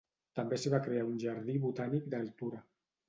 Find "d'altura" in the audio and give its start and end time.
2.15-2.65